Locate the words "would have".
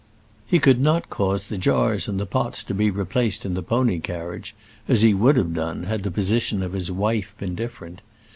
5.13-5.53